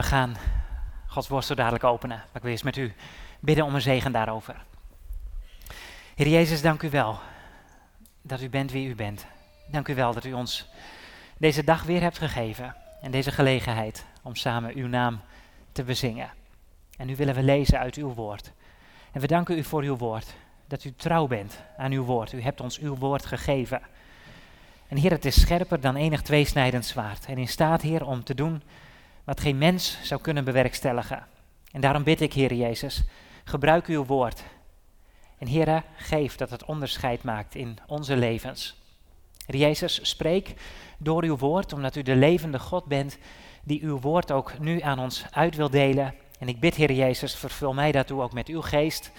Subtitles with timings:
[0.00, 0.36] We gaan
[1.06, 2.16] Gods woord zo dadelijk openen.
[2.16, 2.94] Maar ik wil eens met u
[3.40, 4.64] bidden om een zegen daarover.
[6.14, 7.18] Heer Jezus, dank u wel
[8.22, 9.26] dat u bent wie u bent.
[9.66, 10.68] Dank u wel dat u ons
[11.38, 15.20] deze dag weer hebt gegeven en deze gelegenheid om samen uw naam
[15.72, 16.30] te bezingen.
[16.96, 18.52] En nu willen we lezen uit uw woord.
[19.12, 20.34] En we danken u voor uw woord,
[20.66, 22.32] dat u trouw bent aan uw woord.
[22.32, 23.80] U hebt ons uw woord gegeven.
[24.88, 27.26] En Heer, het is scherper dan enig tweesnijdend zwaard.
[27.26, 28.62] En in staat, Heer, om te doen
[29.30, 31.26] wat geen mens zou kunnen bewerkstelligen.
[31.72, 33.02] En daarom bid ik, Heer Jezus,
[33.44, 34.42] gebruik uw woord.
[35.38, 38.76] En Heer, geef dat het onderscheid maakt in onze levens.
[39.46, 40.54] Heer Jezus, spreek
[40.98, 43.18] door uw woord, omdat u de levende God bent,
[43.62, 46.14] die uw woord ook nu aan ons uit wil delen.
[46.38, 49.12] En ik bid, Heer Jezus, vervul mij daartoe ook met uw geest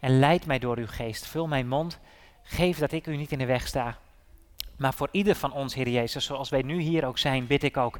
[0.00, 1.26] en leid mij door uw geest.
[1.26, 1.98] Vul mijn mond,
[2.42, 3.98] geef dat ik u niet in de weg sta.
[4.76, 7.76] Maar voor ieder van ons, Heer Jezus, zoals wij nu hier ook zijn, bid ik
[7.76, 7.98] ook,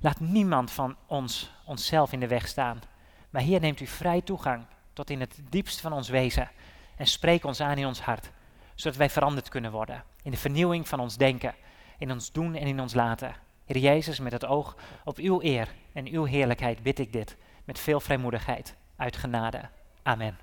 [0.00, 2.82] laat niemand van ons onszelf in de weg staan.
[3.30, 6.50] Maar hier neemt u vrij toegang tot in het diepst van ons wezen
[6.96, 8.30] en spreek ons aan in ons hart,
[8.74, 11.54] zodat wij veranderd kunnen worden in de vernieuwing van ons denken,
[11.98, 13.34] in ons doen en in ons laten.
[13.64, 17.78] Heer Jezus, met het oog op uw eer en uw heerlijkheid bid ik dit met
[17.78, 19.68] veel vrijmoedigheid, uit genade.
[20.02, 20.38] Amen.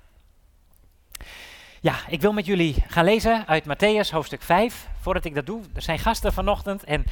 [1.80, 4.88] Ja, ik wil met jullie gaan lezen uit Matthäus hoofdstuk 5.
[5.00, 7.04] Voordat ik dat doe, er zijn gasten vanochtend en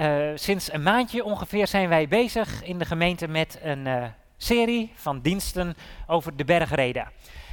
[0.00, 4.04] uh, sinds een maandje ongeveer zijn wij bezig in de gemeente met een uh,
[4.36, 5.74] serie van diensten
[6.06, 7.10] over de bergreden.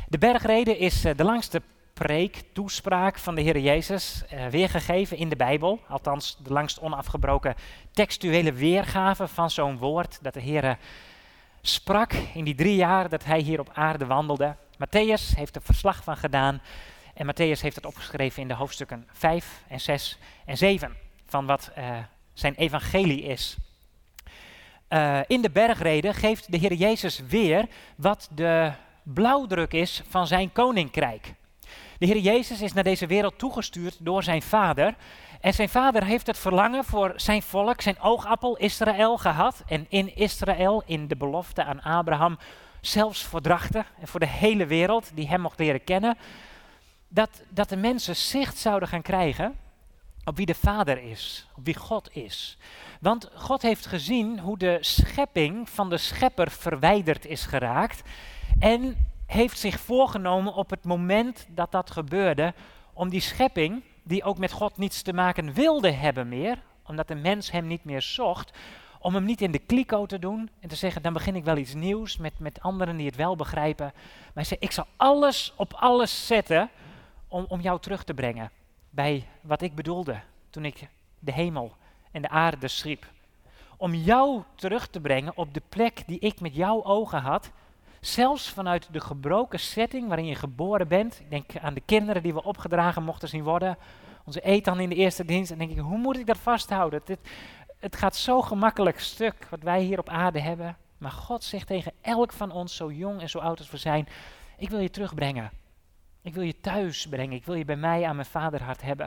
[0.07, 1.61] De bergreden is uh, de langste
[1.93, 5.79] preek, toespraak van de Heer Jezus, weergegeven in de Bijbel.
[5.87, 7.55] Althans, de langst onafgebroken
[7.91, 10.77] textuele weergave van zo'n woord dat de Heer
[11.61, 14.55] sprak in die drie jaar dat hij hier op aarde wandelde.
[14.73, 16.61] Matthäus heeft er verslag van gedaan
[17.13, 21.71] en Matthäus heeft het opgeschreven in de hoofdstukken 5 en 6 en 7 van wat
[22.33, 23.57] zijn evangelie is.
[24.89, 28.71] Uh, in de bergreden geeft de Heer Jezus weer wat de
[29.03, 31.33] blauwdruk is van zijn koninkrijk.
[31.97, 34.95] De Heer Jezus is naar deze wereld toegestuurd door zijn vader.
[35.41, 39.63] En zijn vader heeft het verlangen voor zijn volk, zijn oogappel Israël gehad.
[39.67, 42.37] En in Israël, in de belofte aan Abraham,
[42.81, 46.17] zelfs voordrachten en voor de hele wereld die hem mocht leren kennen.
[47.07, 49.55] Dat, dat de mensen zicht zouden gaan krijgen
[50.25, 52.57] op wie de Vader is, op wie God is.
[52.99, 58.01] Want God heeft gezien hoe de schepping van de schepper verwijderd is geraakt.
[58.59, 62.53] En heeft zich voorgenomen op het moment dat dat gebeurde,
[62.93, 67.15] om die schepping, die ook met God niets te maken wilde hebben meer, omdat de
[67.15, 68.57] mens hem niet meer zocht,
[68.99, 71.57] om hem niet in de kliko te doen en te zeggen, dan begin ik wel
[71.57, 73.91] iets nieuws met, met anderen die het wel begrijpen.
[73.93, 76.69] Maar hij zei, ik zal alles op alles zetten
[77.27, 78.51] om, om jou terug te brengen
[78.91, 80.19] bij wat ik bedoelde
[80.49, 80.87] toen ik
[81.19, 81.75] de hemel
[82.11, 83.05] en de aarde schiep.
[83.77, 87.51] Om jou terug te brengen op de plek die ik met jouw ogen had.
[87.99, 91.19] Zelfs vanuit de gebroken setting waarin je geboren bent.
[91.19, 93.77] Ik denk aan de kinderen die we opgedragen mochten zien worden.
[94.25, 95.51] Onze eten in de eerste dienst.
[95.51, 97.01] En denk ik, hoe moet ik dat vasthouden?
[97.05, 97.19] Dit,
[97.79, 100.77] het gaat zo gemakkelijk stuk wat wij hier op aarde hebben.
[100.97, 104.07] Maar God zegt tegen elk van ons, zo jong en zo oud als we zijn,
[104.57, 105.51] ik wil je terugbrengen.
[106.21, 107.35] Ik wil je thuis brengen.
[107.35, 109.05] Ik wil je bij mij aan mijn vaderhart hebben.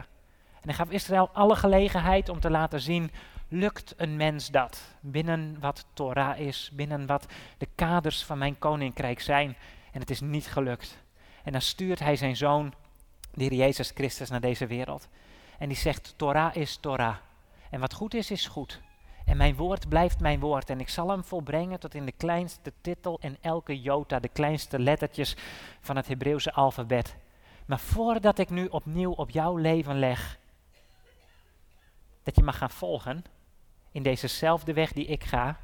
[0.55, 3.11] En hij gaf Israël alle gelegenheid om te laten zien,
[3.49, 4.81] lukt een mens dat?
[5.01, 7.27] Binnen wat Torah is, binnen wat
[7.59, 9.57] de kaders van mijn koninkrijk zijn.
[9.93, 11.03] En het is niet gelukt.
[11.43, 12.75] En dan stuurt hij zijn zoon,
[13.35, 15.09] de Heer Jezus Christus, naar deze wereld.
[15.59, 17.17] En die zegt, Torah is Torah.
[17.71, 18.81] En wat goed is, is goed.
[19.25, 20.71] En mijn woord blijft mijn woord.
[20.71, 24.79] En ik zal hem volbrengen tot in de kleinste titel en elke jota, de kleinste
[24.79, 25.37] lettertjes
[25.81, 27.17] van het Hebreeuwse alfabet.
[27.67, 30.39] Maar voordat ik nu opnieuw op jouw leven leg,
[32.23, 33.25] dat je mag gaan volgen
[33.93, 35.59] in dezezelfde weg die ik ga,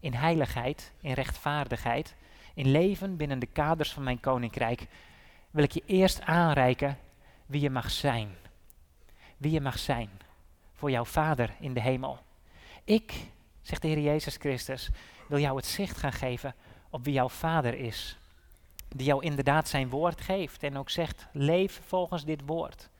[0.00, 2.14] in heiligheid, in rechtvaardigheid,
[2.54, 4.86] in leven binnen de kaders van mijn koninkrijk,
[5.50, 6.98] wil ik je eerst aanreiken
[7.46, 8.36] wie je mag zijn.
[9.36, 10.10] Wie je mag zijn
[10.72, 12.18] voor jouw Vader in de hemel.
[12.84, 13.26] Ik,
[13.62, 14.90] zegt de Heer Jezus Christus,
[15.28, 16.54] wil jou het zicht gaan geven
[16.90, 18.18] op wie jouw Vader is.
[18.88, 22.90] Die jou inderdaad zijn woord geeft en ook zegt, leef volgens dit woord.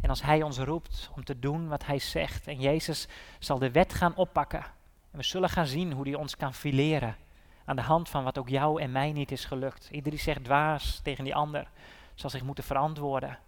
[0.00, 3.08] En als Hij ons roept om te doen wat Hij zegt, en Jezus
[3.38, 4.64] zal de wet gaan oppakken,
[5.10, 7.16] en we zullen gaan zien hoe Hij ons kan fileren
[7.64, 9.88] aan de hand van wat ook jou en mij niet is gelukt.
[9.90, 11.68] Iedereen zegt dwaas tegen die ander,
[12.14, 13.38] zal zich moeten verantwoorden.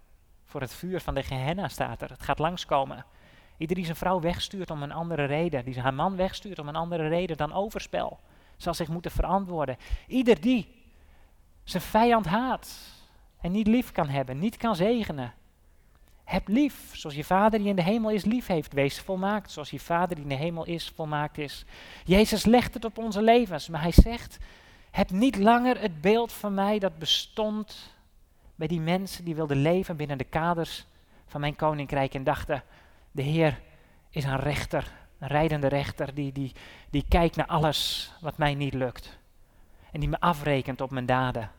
[0.45, 3.05] Voor het vuur van de Gehenna staat er, het gaat langskomen.
[3.57, 6.75] Ieder die zijn vrouw wegstuurt om een andere reden, die haar man wegstuurt om een
[6.75, 8.19] andere reden dan overspel,
[8.57, 9.77] zal zich moeten verantwoorden.
[10.07, 10.83] Ieder die
[11.63, 12.77] zijn vijand haat
[13.41, 15.33] en niet lief kan hebben, niet kan zegenen,
[16.23, 18.73] Heb lief, zoals je vader die in de hemel is lief heeft.
[18.73, 21.65] Wees volmaakt, zoals je vader die in de hemel is volmaakt is.
[22.03, 24.37] Jezus legt het op onze levens, maar hij zegt,
[24.91, 27.93] heb niet langer het beeld van mij dat bestond
[28.55, 30.85] bij die mensen die wilden leven binnen de kaders
[31.25, 32.63] van mijn koninkrijk en dachten,
[33.15, 33.61] de Heer
[34.09, 36.51] is een rechter, een rijdende rechter die, die,
[36.89, 39.17] die kijkt naar alles wat mij niet lukt.
[39.91, 41.51] En die me afrekent op mijn daden.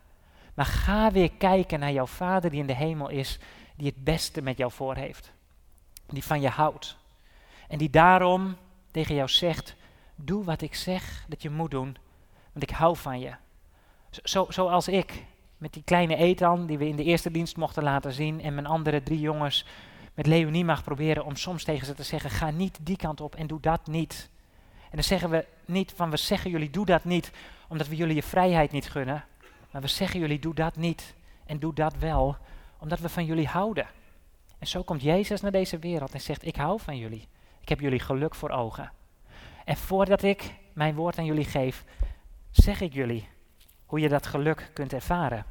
[0.55, 3.39] Maar ga weer kijken naar jouw Vader die in de hemel is,
[3.77, 5.33] die het beste met jou voor heeft.
[6.07, 6.97] Die van je houdt.
[7.69, 8.57] En die daarom
[8.91, 9.77] tegen jou zegt,
[10.15, 11.97] doe wat ik zeg dat je moet doen,
[12.53, 13.35] want ik hou van je.
[14.11, 15.25] Zo, zoals ik,
[15.59, 18.67] met die kleine Ethan die we in de eerste dienst mochten laten zien en mijn
[18.67, 19.67] andere drie jongens
[20.17, 23.35] met Leonie mag proberen om soms tegen ze te zeggen, ga niet die kant op
[23.35, 24.29] en doe dat niet.
[24.83, 27.31] En dan zeggen we niet van, we zeggen jullie doe dat niet,
[27.69, 29.25] omdat we jullie je vrijheid niet gunnen.
[29.71, 31.15] Maar we zeggen jullie doe dat niet
[31.47, 32.37] en doe dat wel,
[32.79, 33.87] omdat we van jullie houden.
[34.59, 37.29] En zo komt Jezus naar deze wereld en zegt, ik hou van jullie.
[37.61, 38.93] Ik heb jullie geluk voor ogen.
[39.65, 41.85] En voordat ik mijn woord aan jullie geef,
[42.51, 43.29] zeg ik jullie
[43.87, 45.45] hoe je dat geluk kunt ervaren.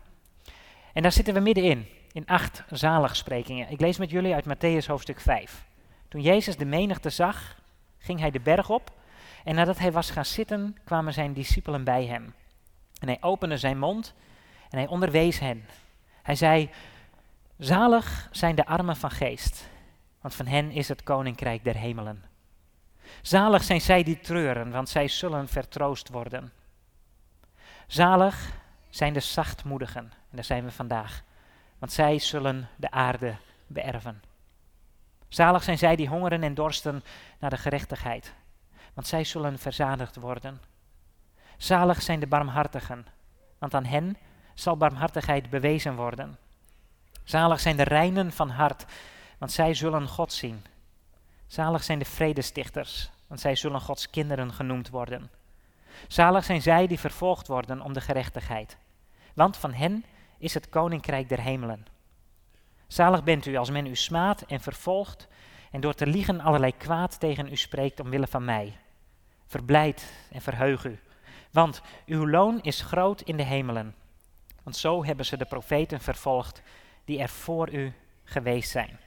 [0.93, 3.69] En daar zitten we middenin in acht zaligsprekingen.
[3.69, 5.65] Ik lees met jullie uit Matthäus hoofdstuk 5.
[6.07, 7.55] Toen Jezus de menigte zag,
[7.97, 8.91] ging hij de berg op
[9.43, 12.33] en nadat hij was gaan zitten, kwamen zijn discipelen bij hem.
[12.99, 14.13] En hij opende zijn mond
[14.69, 15.65] en hij onderwees hen.
[16.21, 16.69] Hij zei,
[17.57, 19.69] zalig zijn de armen van geest,
[20.21, 22.23] want van hen is het koninkrijk der hemelen.
[23.21, 26.51] Zalig zijn zij die treuren, want zij zullen vertroost worden.
[27.87, 28.51] Zalig
[28.89, 31.23] zijn de zachtmoedigen, en daar zijn we vandaag,
[31.85, 33.35] want zij zullen de aarde
[33.67, 34.23] beërven.
[35.27, 37.03] Zalig zijn zij die hongeren en dorsten
[37.39, 38.33] naar de gerechtigheid,
[38.93, 40.61] want zij zullen verzadigd worden.
[41.57, 43.05] Zalig zijn de barmhartigen,
[43.57, 44.17] want aan hen
[44.53, 46.37] zal barmhartigheid bewezen worden.
[47.23, 48.85] Zalig zijn de reinen van hart,
[49.37, 50.65] want zij zullen God zien.
[51.47, 55.29] Zalig zijn de vredestichters, want zij zullen Gods kinderen genoemd worden.
[56.07, 58.77] Zalig zijn zij die vervolgd worden om de gerechtigheid,
[59.33, 60.05] want van hen
[60.37, 61.85] is het koninkrijk der hemelen.
[62.87, 65.27] Zalig bent u als men u smaadt en vervolgt
[65.71, 68.77] en door te liegen allerlei kwaad tegen u spreekt omwille van mij.
[69.45, 70.99] Verblijd en verheug u,
[71.51, 73.95] want uw loon is groot in de hemelen.
[74.63, 76.61] Want zo hebben ze de profeten vervolgd
[77.05, 77.93] die er voor u
[78.23, 78.99] geweest zijn.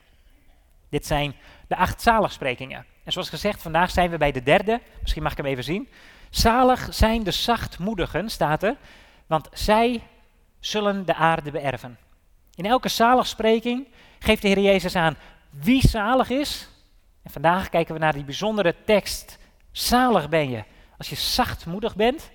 [0.89, 1.35] Dit zijn
[1.67, 2.87] de acht zaligsprekingen.
[3.05, 4.81] En zoals gezegd, vandaag zijn we bij de derde.
[5.01, 5.89] Misschien mag ik hem even zien.
[6.31, 8.77] Zalig zijn de zachtmoedigen, staat er,
[9.27, 10.03] want zij
[10.61, 11.99] zullen de aarde beërven.
[12.55, 13.89] In elke zaligspreking
[14.19, 15.17] geeft de Heer Jezus aan
[15.51, 16.69] wie zalig is.
[17.23, 19.39] En vandaag kijken we naar die bijzondere tekst.
[19.73, 20.65] Zalig ben je
[20.99, 22.31] als je zachtmoedig bent.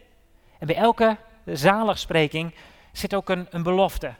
[0.60, 2.54] En bij elke zaligspreking
[2.92, 4.14] zit ook een, een belofte.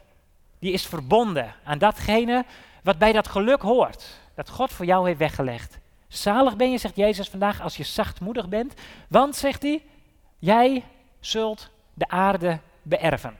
[0.60, 2.46] Die is verbonden aan datgene
[2.84, 4.06] wat bij dat geluk hoort.
[4.36, 5.78] Dat God voor jou heeft weggelegd.
[6.08, 8.74] Zalig ben je, zegt Jezus vandaag, als je zachtmoedig bent.
[9.08, 9.84] Want, zegt hij,
[10.40, 10.84] jij
[11.20, 13.38] zult de aarde beërven.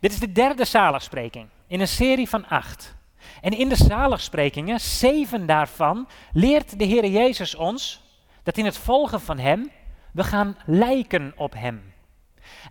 [0.00, 2.96] Dit is de derde zaligspreking in een serie van acht.
[3.40, 8.02] En in de zaligsprekingen, zeven daarvan, leert de Heer Jezus ons
[8.42, 9.70] dat in het volgen van Hem
[10.12, 11.92] we gaan lijken op Hem.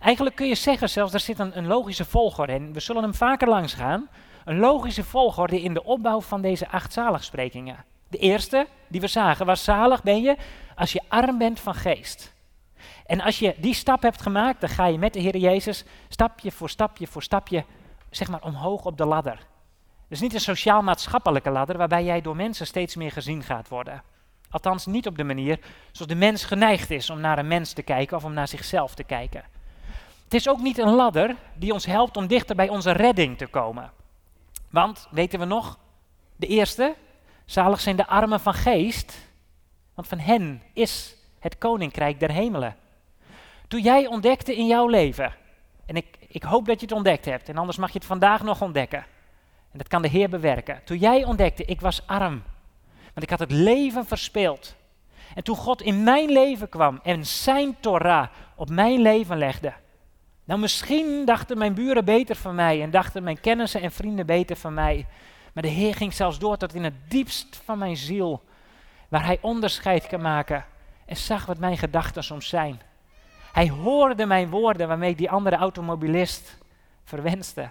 [0.00, 2.72] Eigenlijk kun je zeggen zelfs, er zit een, een logische volgorde in.
[2.72, 4.08] We zullen hem vaker langs gaan.
[4.44, 7.84] Een logische volgorde in de opbouw van deze acht zaligsprekingen.
[8.08, 10.36] De eerste die we zagen was zalig ben je
[10.74, 12.34] als je arm bent van geest.
[13.08, 16.52] En als je die stap hebt gemaakt, dan ga je met de Heer Jezus stapje
[16.52, 17.64] voor stapje voor stapje,
[18.10, 19.46] zeg maar, omhoog op de ladder.
[20.08, 24.02] Dus niet een sociaal-maatschappelijke ladder waarbij jij door mensen steeds meer gezien gaat worden.
[24.50, 25.58] Althans niet op de manier
[25.92, 28.94] zoals de mens geneigd is om naar een mens te kijken of om naar zichzelf
[28.94, 29.44] te kijken.
[30.24, 33.46] Het is ook niet een ladder die ons helpt om dichter bij onze redding te
[33.46, 33.90] komen.
[34.70, 35.78] Want, weten we nog,
[36.36, 36.94] de eerste,
[37.44, 39.18] zalig zijn de armen van geest,
[39.94, 42.76] want van hen is het koninkrijk der hemelen.
[43.68, 45.34] Toen jij ontdekte in jouw leven,
[45.86, 48.42] en ik, ik hoop dat je het ontdekt hebt, en anders mag je het vandaag
[48.42, 49.04] nog ontdekken.
[49.72, 50.80] En dat kan de Heer bewerken.
[50.84, 52.42] Toen jij ontdekte, ik was arm,
[53.02, 54.76] want ik had het leven verspeeld.
[55.34, 59.72] En toen God in mijn leven kwam en zijn Torah op mijn leven legde.
[60.44, 64.56] Nou, misschien dachten mijn buren beter van mij en dachten mijn kennissen en vrienden beter
[64.56, 65.06] van mij.
[65.52, 68.42] Maar de Heer ging zelfs door tot in het diepst van mijn ziel,
[69.08, 70.64] waar Hij onderscheid kan maken
[71.06, 72.80] en zag wat mijn gedachten soms zijn.
[73.52, 76.58] Hij hoorde mijn woorden waarmee ik die andere automobilist
[77.04, 77.70] verwenste.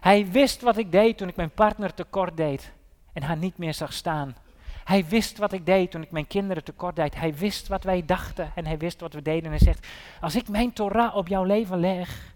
[0.00, 2.72] Hij wist wat ik deed toen ik mijn partner tekort deed
[3.12, 4.36] en haar niet meer zag staan.
[4.84, 7.14] Hij wist wat ik deed toen ik mijn kinderen tekort deed.
[7.14, 9.44] Hij wist wat wij dachten en hij wist wat we deden.
[9.44, 9.86] En hij zegt,
[10.20, 12.34] als ik mijn Torah op jouw leven leg,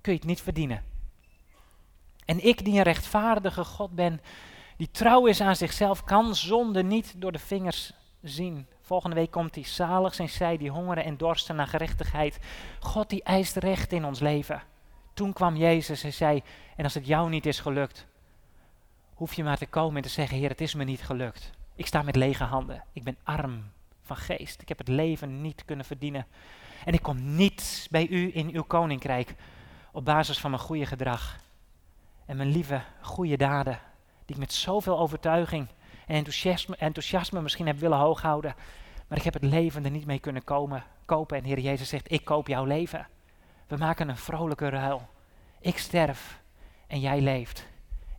[0.00, 0.82] kun je het niet verdienen.
[2.24, 4.20] En ik die een rechtvaardige God ben,
[4.76, 8.66] die trouw is aan zichzelf, kan zonde niet door de vingers zien.
[8.86, 9.64] Volgende week komt hij.
[9.64, 12.38] Zalig zijn zij die hongeren en dorsten naar gerechtigheid.
[12.80, 14.62] God die eist recht in ons leven.
[15.14, 16.42] Toen kwam Jezus en zei,
[16.76, 18.06] en als het jou niet is gelukt,
[19.14, 21.50] hoef je maar te komen en te zeggen, Heer, het is me niet gelukt.
[21.74, 22.84] Ik sta met lege handen.
[22.92, 23.70] Ik ben arm
[24.02, 24.62] van geest.
[24.62, 26.26] Ik heb het leven niet kunnen verdienen.
[26.84, 29.34] En ik kom niet bij u in uw koninkrijk
[29.92, 31.36] op basis van mijn goede gedrag.
[32.26, 33.80] En mijn lieve, goede daden,
[34.24, 35.68] die ik met zoveel overtuiging
[36.06, 38.54] en enthousiasme, enthousiasme misschien heb willen hooghouden.
[39.08, 41.36] Maar ik heb het leven er niet mee kunnen komen, kopen.
[41.36, 43.06] En Heer Jezus zegt, ik koop jouw leven.
[43.66, 45.08] We maken een vrolijke ruil.
[45.60, 46.40] Ik sterf
[46.86, 47.66] en jij leeft.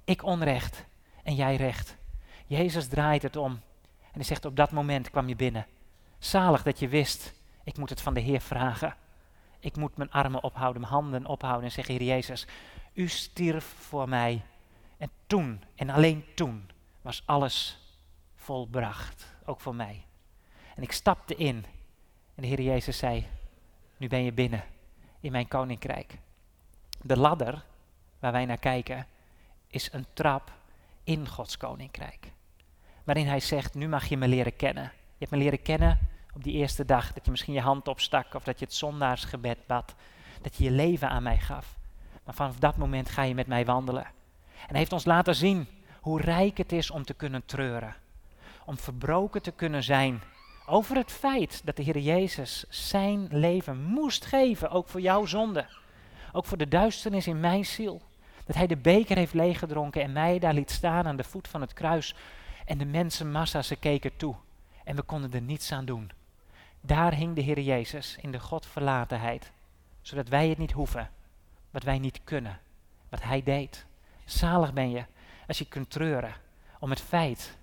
[0.03, 0.85] Ik onrecht
[1.23, 1.95] en jij recht.
[2.45, 3.51] Jezus draait het om.
[4.01, 5.65] En hij zegt, op dat moment kwam je binnen.
[6.19, 8.95] Zalig dat je wist, ik moet het van de Heer vragen.
[9.59, 12.47] Ik moet mijn armen ophouden, mijn handen ophouden en zeggen, Heer Jezus,
[12.93, 14.41] u stierf voor mij.
[14.97, 16.69] En toen, en alleen toen,
[17.07, 17.77] was alles
[18.35, 20.05] volbracht, ook voor mij.
[20.75, 21.65] En ik stapte in
[22.35, 23.27] en de Heer Jezus zei,
[23.97, 24.63] nu ben je binnen
[25.19, 26.17] in mijn koninkrijk.
[27.01, 27.63] De ladder
[28.19, 29.07] waar wij naar kijken
[29.67, 30.51] is een trap
[31.03, 32.31] in Gods koninkrijk.
[33.03, 34.83] Waarin hij zegt, nu mag je me leren kennen.
[34.83, 35.99] Je hebt me leren kennen
[36.33, 39.67] op die eerste dag, dat je misschien je hand opstak of dat je het zondaarsgebed
[39.67, 39.95] bad.
[40.41, 41.77] Dat je je leven aan mij gaf.
[42.23, 44.05] Maar vanaf dat moment ga je met mij wandelen.
[44.05, 45.67] En hij heeft ons laten zien
[46.07, 47.95] hoe rijk het is om te kunnen treuren.
[48.65, 50.21] Om verbroken te kunnen zijn
[50.65, 55.65] over het feit dat de Heer Jezus zijn leven moest geven, ook voor jouw zonde.
[56.31, 58.01] Ook voor de duisternis in mijn ziel.
[58.45, 61.61] Dat hij de beker heeft leeggedronken en mij daar liet staan aan de voet van
[61.61, 62.15] het kruis.
[62.65, 64.35] En de mensenmassa, ze keken toe.
[64.83, 66.11] En we konden er niets aan doen.
[66.81, 69.51] Daar hing de Heer Jezus in de Godverlatenheid.
[70.01, 71.09] Zodat wij het niet hoeven.
[71.71, 72.59] Wat wij niet kunnen.
[73.09, 73.85] Wat hij deed.
[74.25, 75.03] Zalig ben je
[75.47, 76.33] als je kunt treuren
[76.79, 77.57] om het feit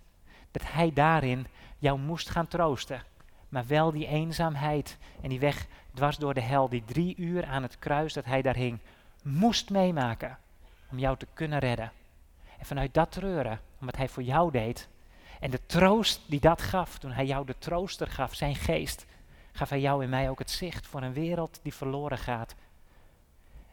[0.51, 1.47] dat hij daarin
[1.79, 3.03] jou moest gaan troosten.
[3.49, 7.63] Maar wel die eenzaamheid en die weg dwars door de hel, die drie uur aan
[7.63, 8.79] het kruis dat hij daar hing,
[9.23, 10.39] moest meemaken
[10.91, 11.93] om jou te kunnen redden.
[12.59, 14.89] En vanuit dat treuren, om wat hij voor jou deed,
[15.41, 19.07] en de troost die dat gaf, toen hij jou de trooster gaf, zijn geest,
[19.53, 22.55] gaf hij jou en mij ook het zicht voor een wereld die verloren gaat.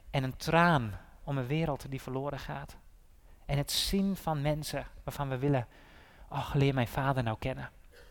[0.10, 2.75] En een traan om een wereld die verloren gaat.
[3.51, 5.67] En het zien van mensen waarvan we willen,
[6.29, 7.70] oh leer mijn vader nou kennen.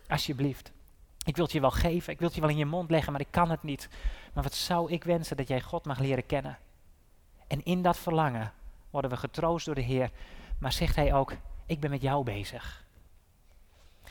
[0.08, 0.72] Alsjeblieft.
[1.24, 3.12] Ik wil het je wel geven, ik wil het je wel in je mond leggen,
[3.12, 3.88] maar ik kan het niet.
[4.32, 6.58] Maar wat zou ik wensen dat jij God mag leren kennen.
[7.46, 8.52] En in dat verlangen
[8.90, 10.10] worden we getroost door de Heer.
[10.58, 11.32] Maar zegt Hij ook,
[11.66, 12.84] ik ben met jou bezig.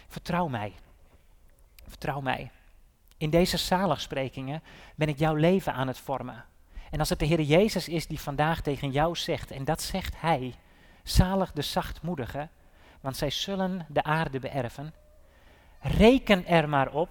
[0.08, 0.74] Vertrouw mij.
[1.88, 2.52] Vertrouw mij.
[3.18, 4.64] In deze zaligsprekingen
[4.96, 6.46] ben ik jouw leven aan het vormen.
[6.92, 10.22] En als het de Heer Jezus is die vandaag tegen jou zegt, en dat zegt
[10.22, 10.56] Hij,
[11.10, 12.50] zalig de zachtmoedigen,
[13.02, 14.94] want zij zullen de aarde beërven.
[15.82, 17.10] Reken er maar op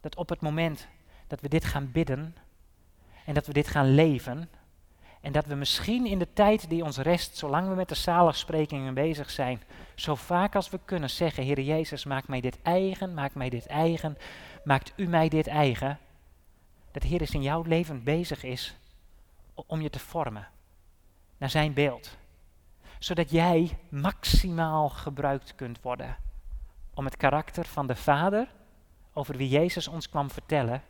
[0.00, 0.88] dat op het moment
[1.26, 2.36] dat we dit gaan bidden
[3.24, 4.48] en dat we dit gaan leven,
[5.20, 8.94] en dat we misschien in de tijd die ons rest, zolang we met de zaligsprekingen
[8.94, 9.62] bezig zijn,
[9.94, 13.66] zo vaak als we kunnen zeggen, Heer Jezus, maak mij dit eigen, maak mij dit
[13.66, 14.18] eigen,
[14.64, 15.98] maakt u mij dit eigen.
[16.90, 18.76] Dat Heer is in jouw leven bezig is
[19.54, 20.48] om je te vormen
[21.38, 22.17] naar zijn beeld.
[22.98, 26.16] Zodat jij maximaal gebruikt kunt worden
[26.94, 28.48] om het karakter van de Vader,
[29.12, 30.82] over wie Jezus ons kwam vertellen,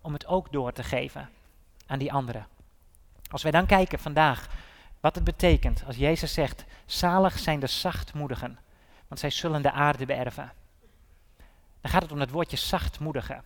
[0.00, 1.28] om het ook door te geven
[1.86, 2.46] aan die anderen.
[3.30, 4.48] Als wij dan kijken vandaag
[5.00, 8.58] wat het betekent als Jezus zegt, zalig zijn de zachtmoedigen,
[9.08, 10.52] want zij zullen de aarde beërven.
[11.80, 13.42] Dan gaat het om het woordje zachtmoedigen.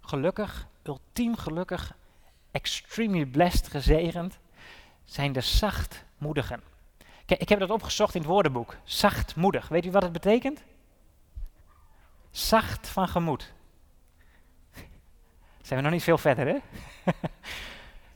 [0.00, 1.94] Gelukkig, ultiem gelukkig,
[2.50, 4.38] extremely blessed, gezegend,
[5.04, 6.71] zijn de zachtmoedigen.
[7.38, 8.76] Ik heb dat opgezocht in het woordenboek.
[8.84, 9.68] Zachtmoedig.
[9.68, 10.62] Weet u wat het betekent?
[12.30, 13.52] Zacht van gemoed.
[15.62, 16.56] Zijn we nog niet veel verder, hè?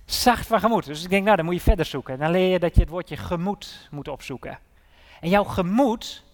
[0.05, 0.85] Zacht van gemoed.
[0.85, 2.19] Dus ik denk, nou, dan moet je verder zoeken.
[2.19, 4.59] Dan leer je dat je het woordje gemoed moet opzoeken.
[5.21, 6.25] En jouw gemoed,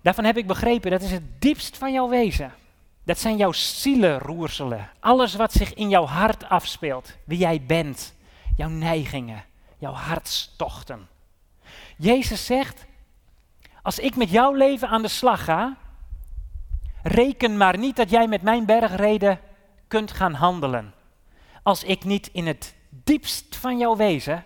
[0.00, 2.52] daarvan heb ik begrepen, dat is het diepst van jouw wezen.
[3.04, 4.90] Dat zijn jouw zielenroerselen.
[5.00, 7.16] Alles wat zich in jouw hart afspeelt.
[7.24, 8.14] Wie jij bent.
[8.56, 9.44] Jouw neigingen.
[9.78, 11.08] Jouw hartstochten.
[12.02, 12.86] Jezus zegt,
[13.82, 15.76] als ik met jouw leven aan de slag ga,
[17.02, 19.40] reken maar niet dat jij met mijn bergreden
[19.88, 20.94] kunt gaan handelen
[21.62, 24.44] als ik niet in het diepst van jouw wezen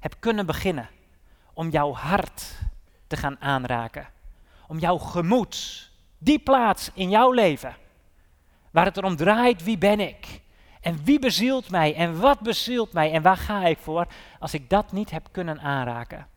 [0.00, 0.88] heb kunnen beginnen
[1.52, 2.58] om jouw hart
[3.06, 4.08] te gaan aanraken.
[4.66, 7.76] Om jouw gemoed, die plaats in jouw leven,
[8.70, 10.40] waar het erom draait wie ben ik
[10.80, 14.06] en wie bezielt mij en wat bezielt mij en waar ga ik voor
[14.38, 16.36] als ik dat niet heb kunnen aanraken.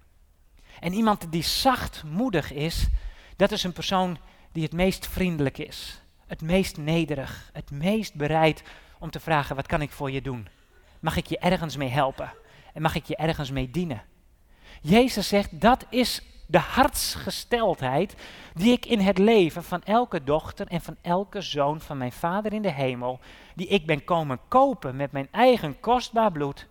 [0.81, 2.87] En iemand die zachtmoedig is,
[3.35, 4.17] dat is een persoon
[4.51, 6.01] die het meest vriendelijk is.
[6.27, 7.49] Het meest nederig.
[7.53, 8.63] Het meest bereid
[8.99, 10.47] om te vragen: wat kan ik voor je doen?
[10.99, 12.33] Mag ik je ergens mee helpen?
[12.73, 14.03] En mag ik je ergens mee dienen?
[14.81, 18.15] Jezus zegt: dat is de hartsgesteldheid
[18.53, 22.53] die ik in het leven van elke dochter en van elke zoon van mijn Vader
[22.53, 23.19] in de hemel,
[23.55, 26.67] die ik ben komen kopen met mijn eigen kostbaar bloed,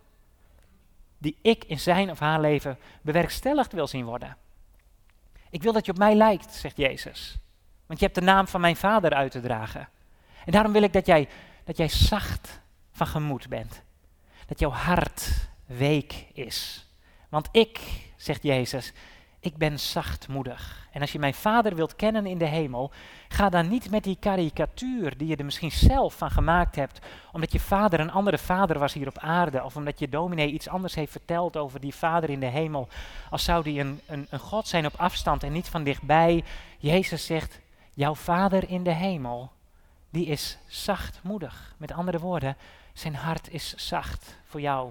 [1.21, 4.37] die ik in zijn of haar leven bewerkstelligd wil zien worden.
[5.51, 7.39] Ik wil dat je op mij lijkt, zegt Jezus.
[7.87, 9.89] Want je hebt de naam van mijn Vader uit te dragen.
[10.45, 11.29] En daarom wil ik dat jij,
[11.65, 12.61] dat jij zacht
[12.93, 13.83] van gemoed bent.
[14.47, 16.87] Dat jouw hart week is.
[17.29, 17.81] Want ik,
[18.17, 18.93] zegt Jezus,
[19.41, 20.89] ik ben zachtmoedig.
[20.93, 22.91] En als je mijn vader wilt kennen in de hemel,
[23.29, 26.99] ga dan niet met die karikatuur die je er misschien zelf van gemaakt hebt,
[27.33, 30.69] omdat je vader een andere vader was hier op aarde, of omdat je dominee iets
[30.69, 32.89] anders heeft verteld over die vader in de hemel,
[33.31, 36.45] als zou die een, een, een God zijn op afstand en niet van dichtbij.
[36.79, 37.61] Jezus zegt,
[37.95, 39.53] jouw vader in de hemel,
[40.11, 41.75] die is zachtmoedig.
[41.77, 42.57] Met andere woorden,
[42.93, 44.91] zijn hart is zacht voor jou.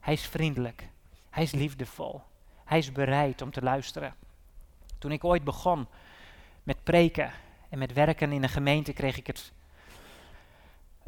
[0.00, 0.88] Hij is vriendelijk.
[1.30, 2.22] Hij is liefdevol.
[2.64, 4.14] Hij is bereid om te luisteren.
[4.98, 5.86] Toen ik ooit begon
[6.62, 7.32] met preken
[7.68, 9.52] en met werken in een gemeente, kreeg ik het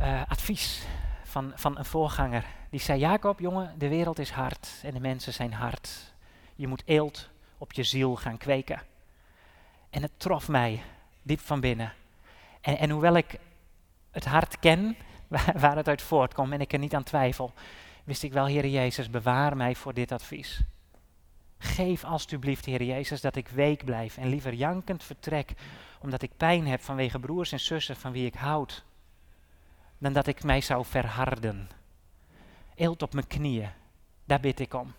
[0.01, 0.87] uh, advies
[1.25, 2.45] van, van een voorganger.
[2.71, 6.15] Die zei: Jacob, jongen, de wereld is hard en de mensen zijn hard.
[6.55, 8.83] Je moet eelt op je ziel gaan kweken.
[9.91, 10.83] En het trof mij
[11.23, 11.93] diep van binnen.
[12.61, 13.39] En, en hoewel ik
[14.11, 14.97] het hart ken,
[15.29, 17.53] waar, waar het uit voortkomt en ik er niet aan twijfel,
[18.05, 20.61] wist ik wel, Heer Jezus, bewaar mij voor dit advies.
[21.59, 25.53] Geef alstublieft, Heer Jezus, dat ik week blijf en liever jankend vertrek,
[26.01, 28.85] omdat ik pijn heb vanwege broers en zussen van wie ik houd,
[29.99, 31.69] dan dat ik mij zou verharden.
[32.75, 33.71] Eelt op mijn knieën,
[34.25, 34.95] daar bid ik om.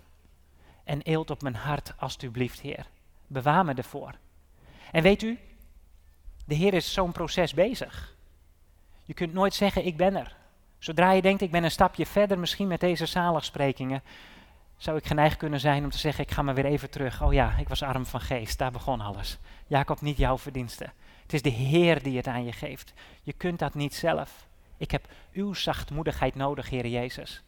[0.83, 2.87] En eelt op mijn hart, alstublieft, Heer.
[3.27, 4.15] Bewaar me ervoor.
[4.91, 5.39] En weet u,
[6.45, 8.15] de Heer is zo'n proces bezig.
[9.03, 10.35] Je kunt nooit zeggen, ik ben er.
[10.79, 14.03] Zodra je denkt, ik ben een stapje verder misschien met deze zaligsprekingen,
[14.77, 17.21] zou ik geneigd kunnen zijn om te zeggen, ik ga maar weer even terug.
[17.21, 19.37] Oh ja, ik was arm van geest, daar begon alles.
[19.67, 20.89] Jacob, niet jouw verdienste.
[21.21, 22.93] Het is de Heer die het aan je geeft.
[23.23, 24.47] Je kunt dat niet zelf.
[24.77, 27.43] Ik heb uw zachtmoedigheid nodig, Heer Jezus.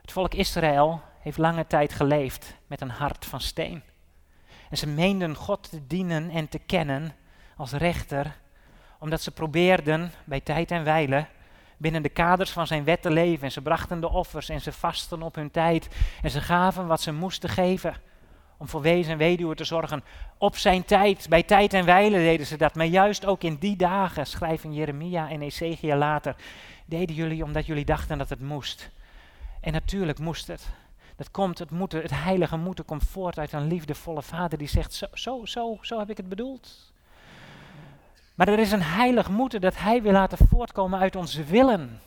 [0.00, 3.82] Het volk Israël heeft lange tijd geleefd met een hart van steen.
[4.70, 7.14] En ze meenden God te dienen en te kennen
[7.56, 8.36] als rechter,
[8.98, 11.26] omdat ze probeerden bij tijd en wijle
[11.76, 13.44] binnen de kaders van zijn wet te leven.
[13.44, 15.88] En ze brachten de offers en ze vasten op hun tijd.
[16.22, 17.96] En ze gaven wat ze moesten geven
[18.56, 20.04] om voor wezen en weduwen te zorgen.
[20.38, 22.74] Op zijn tijd, bij tijd en wijle deden ze dat.
[22.74, 26.36] Maar juist ook in die dagen, schrijven Jeremia en Ezekiel later,
[26.86, 28.90] deden jullie omdat jullie dachten dat het moest.
[29.60, 30.68] En natuurlijk moest het.
[31.16, 34.92] Dat komt, het, moeten, het heilige moeten komt voort uit een liefdevolle vader die zegt,
[34.92, 36.92] zo, zo, zo, zo heb ik het bedoeld.
[38.34, 42.00] Maar er is een heilig moeten dat Hij wil laten voortkomen uit ons willen.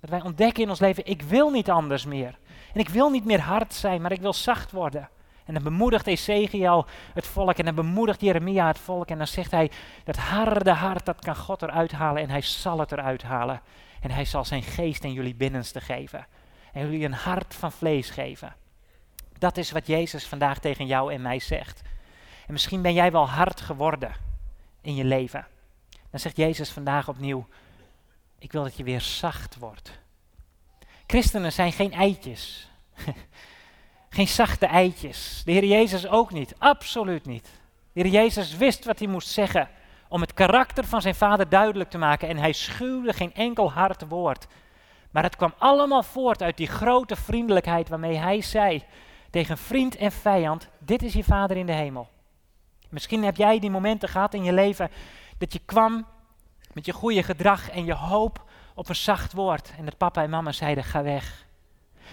[0.00, 2.38] Dat wij ontdekken in ons leven, ik wil niet anders meer.
[2.72, 5.08] En ik wil niet meer hard zijn, maar ik wil zacht worden.
[5.44, 9.08] En dan bemoedigt Ezekiel het volk en dan bemoedigt Jeremia het volk.
[9.08, 9.70] En dan zegt hij,
[10.04, 13.60] dat harde hart, dat kan God eruit halen en hij zal het eruit halen.
[14.00, 16.26] En hij zal zijn geest in jullie binnenste geven.
[16.72, 18.54] En jullie een hart van vlees geven.
[19.38, 21.82] Dat is wat Jezus vandaag tegen jou en mij zegt.
[22.46, 24.12] En misschien ben jij wel hard geworden
[24.80, 25.46] in je leven.
[26.10, 27.46] Dan zegt Jezus vandaag opnieuw,
[28.38, 29.98] ik wil dat je weer zacht wordt.
[31.06, 32.68] Christenen zijn geen eitjes.
[34.10, 35.42] geen zachte eitjes.
[35.44, 37.50] De Heer Jezus ook niet, absoluut niet.
[37.92, 39.68] De Heer Jezus wist wat hij moest zeggen
[40.08, 44.08] om het karakter van zijn vader duidelijk te maken en hij schuwde geen enkel hard
[44.08, 44.46] woord.
[45.10, 48.84] Maar het kwam allemaal voort uit die grote vriendelijkheid waarmee hij zei
[49.30, 52.08] tegen vriend en vijand, dit is je vader in de hemel.
[52.88, 54.90] Misschien heb jij die momenten gehad in je leven
[55.40, 56.06] dat je kwam
[56.72, 59.72] met je goede gedrag en je hoop op een zacht woord.
[59.78, 61.46] En dat papa en mama zeiden, ga weg.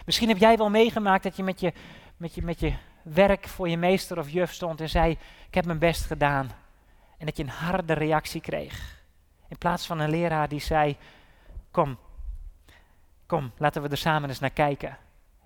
[0.06, 1.74] Misschien heb jij wel meegemaakt dat je met je,
[2.18, 5.12] met je, met je werk voor je meester of juf stond en zei,
[5.48, 6.52] ik heb mijn best gedaan.
[7.18, 9.04] En dat je een harde reactie kreeg.
[9.48, 10.98] In plaats van een leraar die zei,
[11.72, 11.98] kom,
[13.26, 14.98] kom, laten we er samen eens naar kijken.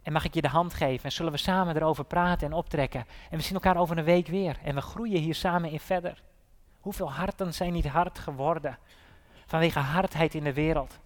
[0.04, 3.06] En mag ik je de hand geven en zullen we samen erover praten en optrekken.
[3.30, 6.22] En we zien elkaar over een week weer en we groeien hier samen in verder.
[6.82, 8.78] Hoeveel harten zijn niet hard geworden
[9.46, 11.00] vanwege hardheid in de wereld?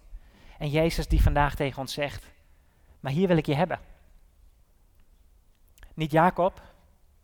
[0.58, 2.26] En Jezus die vandaag tegen ons zegt,
[3.00, 3.80] maar hier wil ik je hebben.
[5.94, 6.62] Niet Jacob,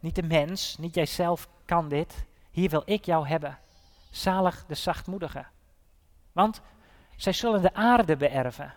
[0.01, 2.27] niet de mens, niet jijzelf kan dit.
[2.51, 3.59] Hier wil ik jou hebben.
[4.11, 5.47] Zalig de zachtmoedigen.
[6.33, 6.61] Want
[7.17, 8.75] zij zullen de aarde beërven.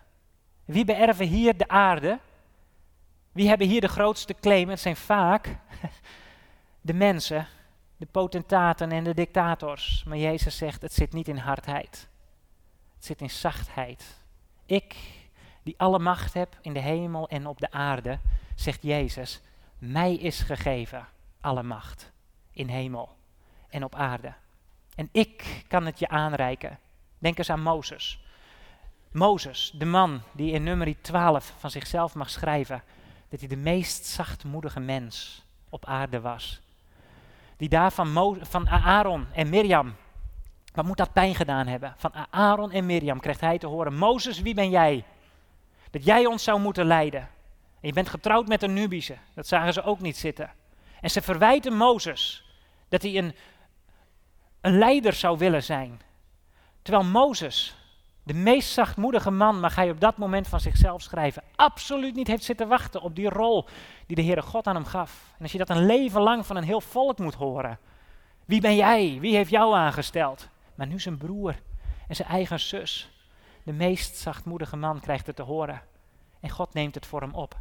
[0.65, 2.19] Wie beërven hier de aarde?
[3.31, 4.69] Wie hebben hier de grootste claim?
[4.69, 5.57] Het zijn vaak
[6.81, 7.47] de mensen,
[7.97, 10.03] de potentaten en de dictators.
[10.03, 12.07] Maar Jezus zegt, het zit niet in hardheid.
[12.95, 14.21] Het zit in zachtheid.
[14.65, 14.95] Ik,
[15.63, 18.19] die alle macht heb in de hemel en op de aarde,
[18.55, 19.41] zegt Jezus,
[19.77, 21.07] mij is gegeven
[21.41, 22.11] alle macht
[22.51, 23.15] in hemel
[23.69, 24.33] en op aarde.
[24.95, 26.79] En ik kan het je aanreiken.
[27.17, 28.23] Denk eens aan Mozes.
[29.11, 32.83] Mozes, de man die in nummer 12 van zichzelf mag schrijven
[33.29, 36.61] dat hij de meest zachtmoedige mens op aarde was.
[37.57, 39.95] Die daar van, van Aaron en Mirjam,
[40.73, 41.93] wat moet dat pijn gedaan hebben?
[41.97, 45.05] Van Aaron en Mirjam krijgt hij te horen, Mozes, wie ben jij?
[45.91, 47.21] Dat jij ons zou moeten leiden.
[47.81, 50.51] En je bent getrouwd met een Nubische, dat zagen ze ook niet zitten.
[51.01, 52.43] En ze verwijten Mozes
[52.89, 53.35] dat hij een,
[54.61, 56.01] een leider zou willen zijn.
[56.81, 57.75] Terwijl Mozes,
[58.25, 62.43] de meest zachtmoedige man, mag hij op dat moment van zichzelf schrijven, absoluut niet heeft
[62.43, 63.65] zitten wachten op die rol
[64.07, 65.33] die de Heere God aan hem gaf.
[65.37, 67.79] En als je dat een leven lang van een heel volk moet horen,
[68.45, 69.17] wie ben jij?
[69.19, 70.47] Wie heeft jou aangesteld?
[70.75, 71.55] Maar nu zijn broer
[72.07, 73.11] en zijn eigen zus,
[73.63, 75.81] de meest zachtmoedige man, krijgt het te horen.
[76.39, 77.59] En God neemt het voor hem op.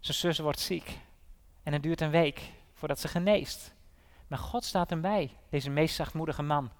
[0.00, 0.98] Zijn zus wordt ziek
[1.62, 3.74] en het duurt een week voordat ze geneest.
[4.26, 6.70] Maar God staat hem bij, deze meest zachtmoedige man.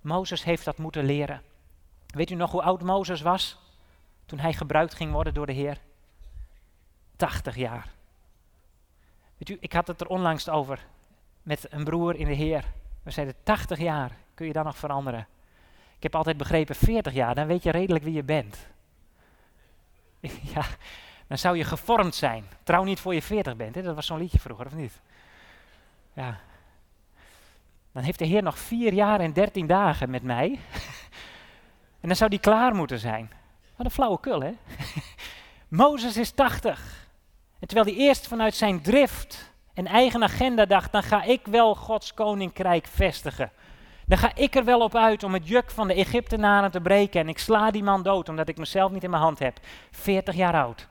[0.00, 1.42] Mozes heeft dat moeten leren.
[2.10, 3.58] Weet u nog hoe oud Mozes was
[4.26, 5.78] toen hij gebruikt ging worden door de Heer?
[7.16, 7.88] 80 jaar.
[9.36, 10.86] Weet u, ik had het er onlangs over
[11.42, 12.64] met een broer in de Heer.
[13.02, 15.26] We zeiden 80 jaar, kun je dan nog veranderen?
[15.96, 18.68] Ik heb altijd begrepen 40 jaar, dan weet je redelijk wie je bent.
[20.54, 20.64] Ja,
[21.26, 22.44] dan zou je gevormd zijn.
[22.62, 23.82] Trouw niet voor je 40 bent, hè?
[23.82, 25.00] dat was zo'n liedje vroeger, of niet?
[26.12, 26.40] Ja.
[27.92, 30.58] Dan heeft de Heer nog vier jaar en dertien dagen met mij.
[32.00, 33.30] en dan zou die klaar moeten zijn.
[33.76, 34.52] Wat een flauwekul, hè?
[35.68, 37.08] Mozes is 80.
[37.58, 41.74] En terwijl hij eerst vanuit zijn drift en eigen agenda dacht, dan ga ik wel
[41.74, 43.50] Gods koninkrijk vestigen.
[44.06, 47.20] Dan ga ik er wel op uit om het juk van de Egyptenaren te breken
[47.20, 49.58] en ik sla die man dood omdat ik mezelf niet in mijn hand heb.
[49.90, 50.88] 40 jaar oud.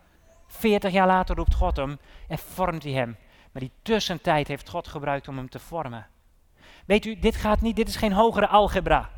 [0.47, 3.17] 40 jaar later roept God hem en vormt hij hem.
[3.51, 6.07] Maar die tussentijd heeft God gebruikt om hem te vormen.
[6.85, 9.09] Weet u, dit, gaat niet, dit is geen hogere algebra.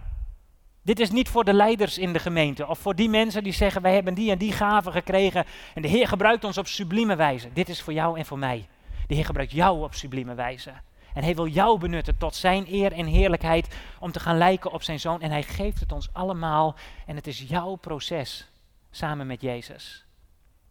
[0.84, 3.82] Dit is niet voor de leiders in de gemeente of voor die mensen die zeggen
[3.82, 7.54] wij hebben die en die gaven gekregen en de Heer gebruikt ons op sublieme wijze.
[7.54, 8.68] Dit is voor jou en voor mij.
[9.08, 10.74] De Heer gebruikt jou op sublieme wijze.
[11.14, 14.84] En hij wil jou benutten tot zijn eer en heerlijkheid om te gaan lijken op
[14.84, 15.22] zijn zoon.
[15.22, 18.52] En hij geeft het ons allemaal en het is jouw proces
[18.92, 20.06] samen met Jezus.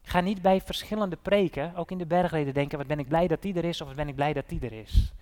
[0.02, 3.42] Ga niet bij verschillende preken, ook in de bergreden, denken: wat ben ik blij dat
[3.42, 5.12] die er is of wat ben ik blij dat die er is.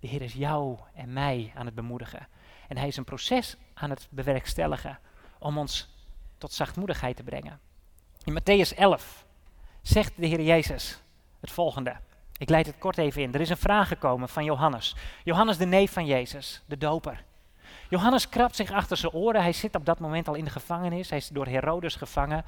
[0.00, 2.26] De Heer is jou en mij aan het bemoedigen.
[2.68, 4.98] En hij is een proces aan het bewerkstelligen
[5.38, 5.88] om ons
[6.38, 7.60] tot zachtmoedigheid te brengen.
[8.24, 9.26] In Matthäus 11
[9.82, 11.02] zegt de Heer Jezus
[11.40, 11.96] het volgende.
[12.38, 13.34] Ik leid het kort even in.
[13.34, 14.96] Er is een vraag gekomen van Johannes.
[15.24, 17.24] Johannes, de neef van Jezus, de doper.
[17.88, 19.42] Johannes krabt zich achter zijn oren.
[19.42, 21.08] Hij zit op dat moment al in de gevangenis.
[21.08, 22.44] Hij is door Herodes gevangen.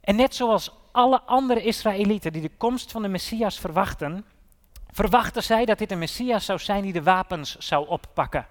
[0.00, 4.24] En net zoals alle andere Israëlieten die de komst van de Messias verwachten,
[4.90, 8.46] verwachten zij dat dit een Messias zou zijn die de wapens zou oppakken.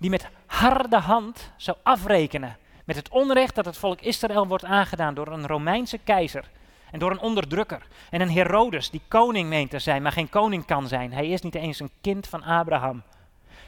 [0.00, 5.14] Die met harde hand zou afrekenen met het onrecht dat het volk Israël wordt aangedaan
[5.14, 6.50] door een Romeinse keizer
[6.90, 7.86] en door een onderdrukker.
[8.10, 11.12] En een Herodes die koning meent te zijn, maar geen koning kan zijn.
[11.12, 13.02] Hij is niet eens een kind van Abraham.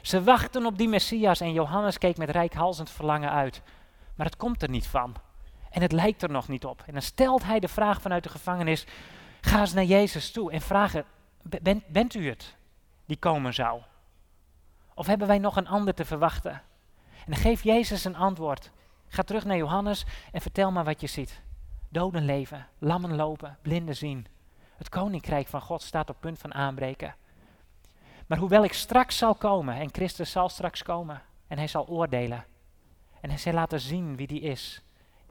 [0.01, 3.61] Ze wachten op die Messias en Johannes keek met rijkhalsend verlangen uit.
[4.15, 5.15] Maar het komt er niet van.
[5.69, 6.83] En het lijkt er nog niet op.
[6.85, 8.85] En dan stelt hij de vraag vanuit de gevangenis:
[9.41, 10.93] ga eens naar Jezus toe en vraag:
[11.61, 12.55] bent, bent u het
[13.05, 13.81] die komen zou?
[14.95, 16.51] Of hebben wij nog een ander te verwachten?
[17.25, 18.71] En dan geeft Jezus een antwoord.
[19.07, 21.41] Ga terug naar Johannes en vertel maar wat je ziet.
[21.89, 24.27] Doden leven, lammen lopen, blinden zien.
[24.77, 27.15] Het koninkrijk van God staat op punt van aanbreken.
[28.27, 32.45] Maar hoewel ik straks zal komen, en Christus zal straks komen, en hij zal oordelen,
[33.21, 34.81] en hij zal laten zien wie die is,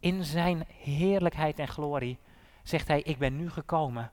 [0.01, 2.19] in zijn heerlijkheid en glorie,
[2.63, 4.11] zegt hij, ik ben nu gekomen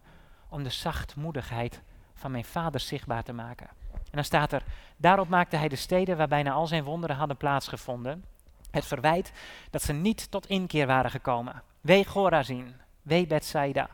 [0.50, 1.82] om de zachtmoedigheid
[2.14, 3.70] van mijn vader zichtbaar te maken.
[4.10, 4.64] En dan staat er,
[4.98, 8.26] daarop maakte hij de steden waar bijna al zijn wonderen hadden plaatsgevonden,
[8.72, 9.32] het verwijt
[9.70, 11.64] dat ze niet tot inkeer waren gekomen.
[11.82, 13.90] Wee Gorazin, wee Bethsaida.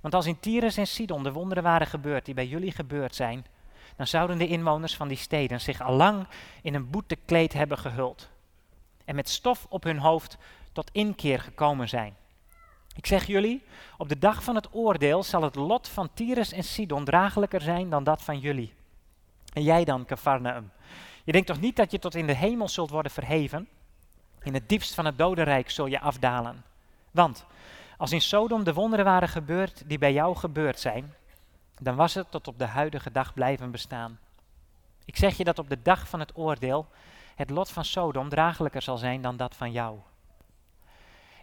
[0.00, 3.46] Want als in Tyrus en Sidon de wonderen waren gebeurd die bij jullie gebeurd zijn,
[3.96, 6.26] dan zouden de inwoners van die steden zich allang
[6.62, 8.28] in een boetekleed hebben gehuld
[9.06, 10.36] en met stof op hun hoofd
[10.72, 12.16] tot inkeer gekomen zijn.
[12.94, 13.62] Ik zeg jullie,
[13.98, 17.90] op de dag van het oordeel zal het lot van Tyrus en Sidon draaglijker zijn
[17.90, 18.74] dan dat van jullie.
[19.56, 20.70] En jij dan, Cafarnaum?
[21.24, 23.68] Je denkt toch niet dat je tot in de hemel zult worden verheven?
[24.42, 26.64] In het diepst van het dodenrijk zul je afdalen.
[27.10, 27.44] Want
[27.96, 31.14] Als in Sodom de wonderen waren gebeurd die bij jou gebeurd zijn,
[31.80, 34.18] dan was het tot op de huidige dag blijven bestaan.
[35.04, 36.86] Ik zeg je dat op de dag van het oordeel
[37.34, 39.98] het lot van Sodom draaglijker zal zijn dan dat van jou.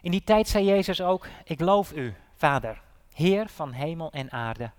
[0.00, 2.80] In die tijd zei Jezus ook: Ik loof u, Vader,
[3.14, 4.70] Heer van hemel en aarde,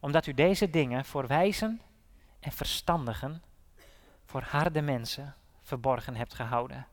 [0.00, 1.80] omdat u deze dingen voor wijzen
[2.40, 3.42] en verstandigen,
[4.24, 6.86] voor harde mensen verborgen hebt gehouden,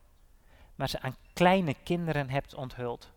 [0.75, 3.11] maar ze aan kleine kinderen hebt onthuld.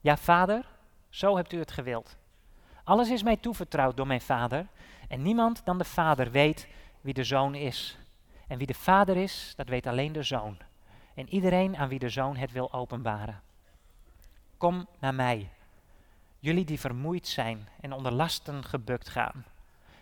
[0.00, 0.64] Ja, Vader,
[1.08, 2.16] zo hebt u het gewild.
[2.84, 4.66] Alles is mij toevertrouwd door mijn Vader,
[5.08, 6.68] en niemand dan de Vader weet
[7.00, 7.98] wie de Zoon is.
[8.46, 10.58] En wie de Vader is, dat weet alleen de Zoon.
[11.14, 13.42] En iedereen aan wie de Zoon het wil openbaren.
[14.56, 15.50] Kom naar mij,
[16.38, 19.44] jullie die vermoeid zijn en onder lasten gebukt gaan.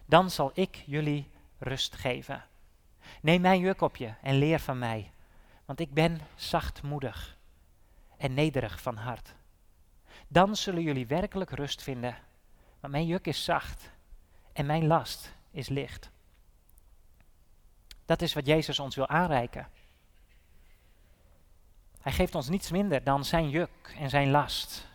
[0.07, 1.29] Dan zal ik jullie
[1.59, 2.45] rust geven.
[3.21, 5.11] Neem mijn juk op je en leer van mij,
[5.65, 7.37] want ik ben zachtmoedig
[8.17, 9.35] en nederig van hart.
[10.29, 12.17] Dan zullen jullie werkelijk rust vinden,
[12.81, 13.91] want mijn juk is zacht
[14.53, 16.11] en mijn last is licht.
[18.05, 19.69] Dat is wat Jezus ons wil aanreiken.
[22.01, 24.87] Hij geeft ons niets minder dan zijn juk en zijn last.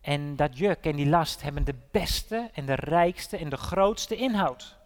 [0.00, 4.16] En dat juk en die last hebben de beste en de rijkste en de grootste
[4.16, 4.80] inhoud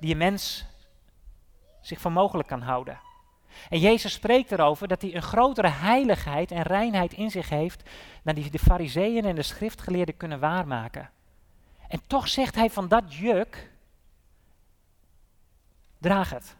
[0.00, 0.64] die een mens
[1.80, 3.00] zich voor mogelijk kan houden.
[3.68, 7.90] En Jezus spreekt erover dat hij een grotere heiligheid en reinheid in zich heeft
[8.22, 11.10] dan die de fariseeën en de schriftgeleerden kunnen waarmaken.
[11.88, 13.70] En toch zegt hij van dat juk,
[15.98, 16.56] draag het.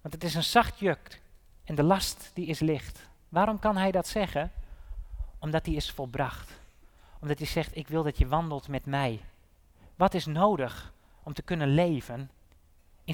[0.00, 1.20] Want het is een zacht juk
[1.64, 3.08] en de last die is licht.
[3.28, 4.52] Waarom kan hij dat zeggen?
[5.38, 6.52] Omdat hij is volbracht.
[7.20, 9.20] Omdat hij zegt, ik wil dat je wandelt met mij.
[9.96, 12.30] Wat is nodig om te kunnen leven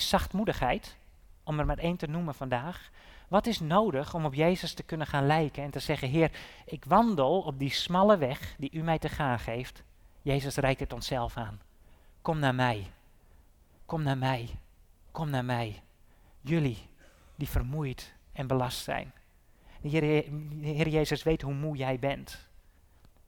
[0.00, 0.96] zachtmoedigheid?
[1.44, 2.90] Om er maar één te noemen vandaag.
[3.28, 6.30] Wat is nodig om op Jezus te kunnen gaan lijken en te zeggen, Heer,
[6.64, 9.82] ik wandel op die smalle weg die u mij te gaan geeft.
[10.22, 11.60] Jezus reikt het onszelf aan.
[12.22, 12.90] Kom naar mij.
[13.86, 14.48] Kom naar mij.
[15.10, 15.82] Kom naar mij.
[16.40, 16.88] Jullie
[17.34, 19.12] die vermoeid en belast zijn.
[19.80, 20.24] De Heer,
[20.60, 22.48] Heer Jezus weet hoe moe jij bent.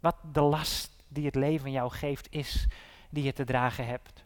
[0.01, 2.67] Wat de last die het leven jou geeft is,
[3.11, 4.25] die je te dragen hebt.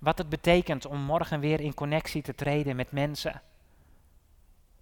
[0.00, 3.42] Wat het betekent om morgen weer in connectie te treden met mensen.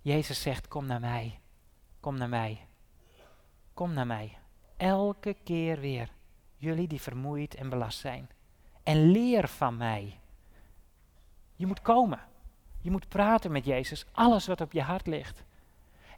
[0.01, 1.41] Jezus zegt, kom naar mij,
[2.01, 2.67] kom naar mij,
[3.75, 4.39] kom naar mij.
[4.77, 6.09] Elke keer weer,
[6.57, 8.29] jullie die vermoeid en belast zijn.
[8.83, 10.19] En leer van mij.
[11.57, 12.21] Je moet komen.
[12.81, 15.45] Je moet praten met Jezus, alles wat op je hart ligt.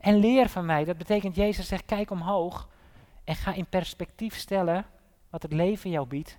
[0.00, 2.68] En leer van mij, dat betekent Jezus zegt, kijk omhoog
[3.24, 4.86] en ga in perspectief stellen
[5.30, 6.38] wat het leven jou biedt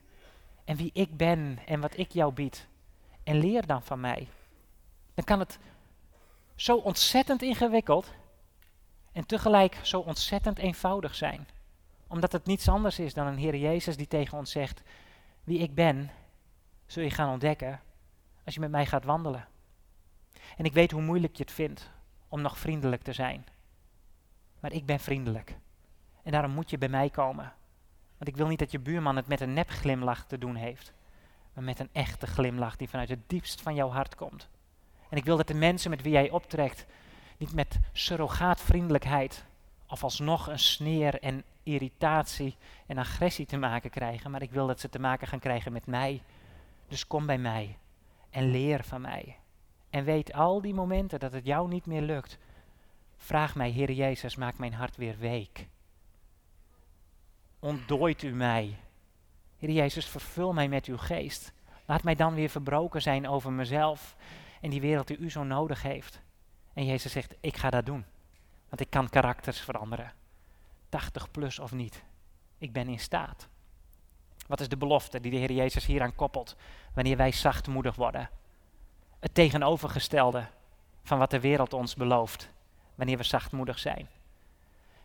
[0.68, 2.68] en wie ik ben en wat ik jou bied.
[3.24, 4.28] En leer dan van mij.
[5.14, 5.60] Dan kan het
[6.56, 8.14] zo ontzettend ingewikkeld
[9.12, 11.48] en tegelijk zo ontzettend eenvoudig zijn.
[12.08, 14.82] Omdat het niets anders is dan een Heer Jezus die tegen ons zegt,
[15.44, 16.12] wie ik ben,
[16.86, 17.82] zul je gaan ontdekken
[18.46, 19.48] als je met mij gaat wandelen.
[20.58, 21.90] En ik weet hoe moeilijk je het vindt
[22.28, 23.46] om nog vriendelijk te zijn.
[24.60, 25.58] Maar ik ben vriendelijk.
[26.24, 27.54] En daarom moet je bij mij komen.
[28.18, 30.94] Want ik wil niet dat je buurman het met een nepglimlach te doen heeft.
[31.54, 34.50] Maar met een echte glimlach die vanuit het diepst van jouw hart komt.
[35.10, 36.86] En ik wil dat de mensen met wie jij optrekt
[37.38, 39.46] niet met surrogaatvriendelijkheid
[39.88, 44.32] of alsnog een sneer en irritatie en agressie te maken krijgen.
[44.32, 46.22] Maar ik wil dat ze te maken gaan krijgen met mij.
[46.88, 47.78] Dus kom bij mij
[48.30, 49.38] en leer van mij.
[49.90, 52.38] En weet al die momenten dat het jou niet meer lukt.
[53.18, 55.68] Vraag mij, Heer Jezus, maak mijn hart weer week.
[57.68, 58.78] Ontdooit u mij.
[59.58, 61.54] Heer Jezus, vervul mij met uw geest.
[61.86, 64.16] Laat mij dan weer verbroken zijn over mezelf
[64.62, 66.22] en die wereld die u zo nodig heeft.
[66.74, 68.06] En Jezus zegt, ik ga dat doen.
[68.70, 70.14] Want ik kan karakters veranderen.
[70.90, 72.04] 80 plus of niet.
[72.58, 73.48] Ik ben in staat.
[74.48, 76.56] Wat is de belofte die de Heer Jezus hieraan koppelt
[76.94, 78.30] wanneer wij zachtmoedig worden?
[79.20, 80.48] het tegenovergestelde
[81.04, 82.50] van wat de wereld ons belooft
[82.96, 84.08] wanneer we zachtmoedig zijn.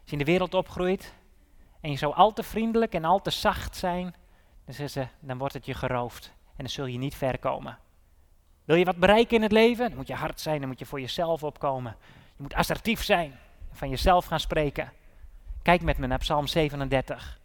[0.00, 1.14] Als je in de wereld opgroeit
[1.82, 4.14] en je zou al te vriendelijk en al te zacht zijn,
[4.64, 7.78] dan, ze, dan wordt het je geroofd en dan zul je niet ver komen.
[8.64, 9.88] Wil je wat bereiken in het leven?
[9.88, 11.96] Dan moet je hard zijn, dan moet je voor jezelf opkomen.
[12.36, 13.38] Je moet assertief zijn,
[13.72, 14.92] van jezelf gaan spreken.
[15.62, 17.38] Kijk met me naar Psalm 37.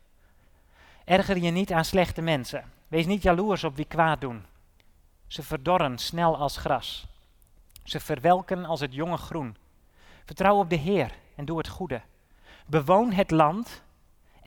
[1.06, 2.72] Erger je niet aan slechte mensen.
[2.88, 4.46] Wees niet jaloers op wie kwaad doen.
[5.28, 7.08] Ze verdorren snel als gras.
[7.84, 9.58] Ze verwelken als het jonge groen.
[10.26, 12.02] Vertrouw op de Heer en doe het goede.
[12.66, 13.82] Bewoon het land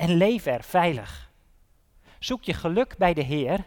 [0.00, 1.30] en leef er veilig.
[2.18, 3.64] Zoek je geluk bij de Heer.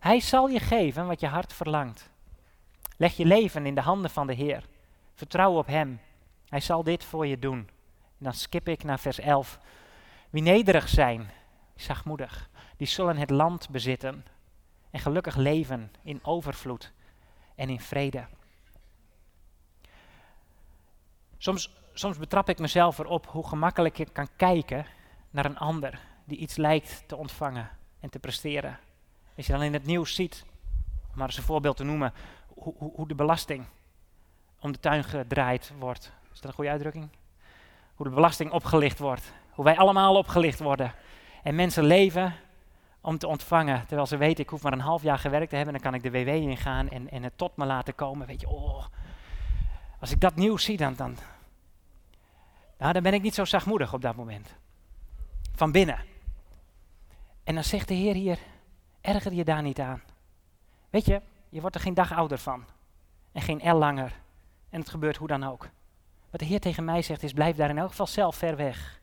[0.00, 2.10] Hij zal je geven wat je hart verlangt.
[2.96, 4.64] Leg je leven in de handen van de Heer.
[5.14, 6.00] Vertrouw op Hem.
[6.48, 7.58] Hij zal dit voor je doen.
[8.18, 9.58] En dan skip ik naar vers 11.
[10.30, 11.30] Wie nederig zijn,
[11.76, 14.24] zachtmoedig, die zullen het land bezitten
[14.90, 16.92] en gelukkig leven in overvloed
[17.54, 18.26] en in vrede.
[21.38, 24.86] Soms, soms betrap ik mezelf erop hoe gemakkelijk ik kan kijken
[25.34, 27.68] naar een ander die iets lijkt te ontvangen
[28.00, 28.78] en te presteren.
[29.36, 30.44] Als je dan in het nieuws ziet,
[31.10, 32.12] om maar eens een voorbeeld te noemen,
[32.46, 33.64] hoe, hoe, hoe de belasting
[34.60, 36.12] om de tuin gedraaid wordt.
[36.32, 37.08] Is dat een goede uitdrukking?
[37.94, 39.32] Hoe de belasting opgelicht wordt.
[39.50, 40.94] Hoe wij allemaal opgelicht worden.
[41.42, 42.34] En mensen leven
[43.00, 43.86] om te ontvangen.
[43.86, 46.02] Terwijl ze weten, ik hoef maar een half jaar gewerkt te hebben, dan kan ik
[46.02, 48.26] de WW ingaan en, en het tot me laten komen.
[48.26, 48.84] Weet je, oh,
[50.00, 51.16] als ik dat nieuws zie, dan, dan,
[52.78, 54.54] nou, dan ben ik niet zo zachtmoedig op dat moment.
[55.54, 55.98] Van binnen.
[57.44, 58.38] En dan zegt de Heer hier,
[59.00, 60.02] erger je daar niet aan.
[60.90, 62.64] Weet je, je wordt er geen dag ouder van.
[63.32, 64.12] En geen L langer.
[64.70, 65.68] En het gebeurt hoe dan ook.
[66.30, 69.00] Wat de Heer tegen mij zegt is, blijf daar in elk geval zelf ver weg.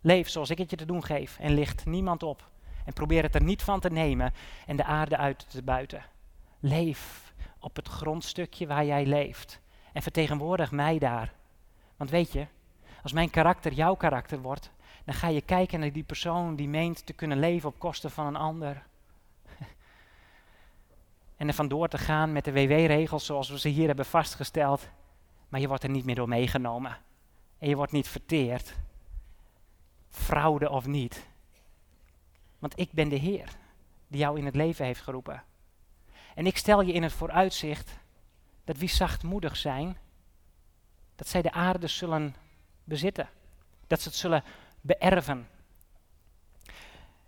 [0.00, 2.50] Leef zoals ik het je te doen geef en licht niemand op.
[2.84, 4.32] En probeer het er niet van te nemen
[4.66, 6.04] en de aarde uit te buiten.
[6.60, 9.60] Leef op het grondstukje waar jij leeft.
[9.92, 11.32] En vertegenwoordig mij daar.
[11.96, 12.46] Want weet je,
[13.02, 14.70] als mijn karakter jouw karakter wordt,
[15.06, 18.26] dan ga je kijken naar die persoon die meent te kunnen leven op kosten van
[18.26, 18.82] een ander.
[21.36, 24.88] En er vandoor te gaan met de WW-regels zoals we ze hier hebben vastgesteld.
[25.48, 26.98] Maar je wordt er niet meer door meegenomen.
[27.58, 28.74] En je wordt niet verteerd.
[30.08, 31.26] Fraude of niet.
[32.58, 33.56] Want ik ben de Heer
[34.08, 35.42] die jou in het leven heeft geroepen.
[36.34, 37.98] En ik stel je in het vooruitzicht
[38.64, 39.98] dat wie zachtmoedig zijn,
[41.16, 42.34] dat zij de aarde zullen
[42.84, 43.28] bezitten.
[43.86, 44.44] Dat ze het zullen
[44.86, 45.48] beërven.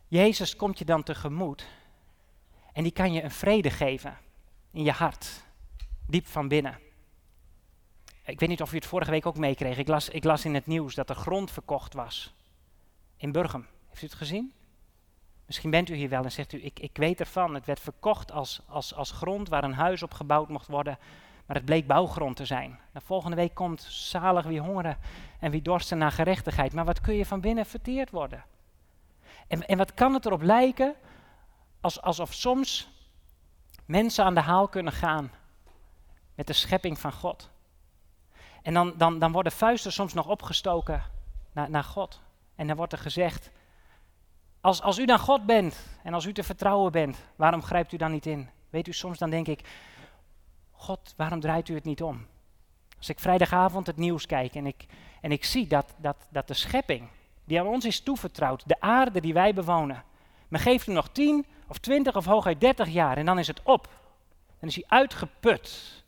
[0.07, 1.67] Jezus komt je dan tegemoet
[2.73, 4.17] en die kan je een vrede geven
[4.71, 5.45] in je hart,
[6.07, 6.79] diep van binnen.
[8.25, 9.79] Ik weet niet of u het vorige week ook meekreeg.
[9.79, 12.35] Ik las, ik las in het nieuws dat er grond verkocht was
[13.17, 13.67] in Burgum.
[13.89, 14.53] Heeft u het gezien?
[15.47, 17.55] Misschien bent u hier wel en zegt u, ik, ik weet ervan.
[17.55, 20.99] Het werd verkocht als, als, als grond waar een huis op gebouwd mocht worden.
[21.49, 22.71] Maar het bleek bouwgrond te zijn.
[22.71, 24.97] De nou, volgende week komt zalig wie hongeren
[25.41, 26.73] en wie dorsten naar gerechtigheid.
[26.73, 28.45] Maar wat kun je van binnen verteerd worden?
[29.47, 30.95] En, en wat kan het erop lijken
[31.81, 32.89] als, alsof soms
[33.85, 35.31] mensen aan de haal kunnen gaan
[36.35, 37.51] met de schepping van God.
[38.63, 41.03] En dan, dan, dan worden vuisten soms nog opgestoken
[41.53, 42.21] naar, naar God.
[42.55, 43.51] En dan wordt er gezegd,
[44.61, 47.97] als, als u dan God bent en als u te vertrouwen bent, waarom grijpt u
[47.97, 48.49] dan niet in?
[48.71, 49.69] Weet u, soms dan denk ik,
[50.79, 52.27] God, waarom draait u het niet om?
[52.99, 54.87] Als ik vrijdagavond het nieuws kijk en ik,
[55.21, 57.09] en ik zie dat, dat, dat de schepping
[57.45, 60.05] die aan ons is toevertrouwd, de aarde die wij bewonen,
[60.49, 63.63] men geeft hem nog tien of twintig of hooguit dertig jaar en dan is het
[63.63, 63.89] op.
[64.61, 66.03] Dan is hij uitgeput.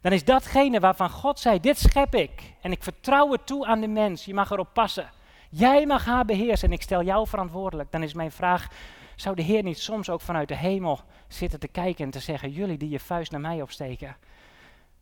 [0.00, 3.80] Dan is datgene waarvan God zei, dit schep ik en ik vertrouw het toe aan
[3.80, 5.10] de mens, je mag erop passen.
[5.50, 7.92] Jij mag haar beheersen en ik stel jou verantwoordelijk.
[7.92, 8.68] Dan is mijn vraag,
[9.16, 12.50] zou de Heer niet soms ook vanuit de hemel zitten te kijken en te zeggen,
[12.50, 14.16] jullie die je vuist naar mij opsteken,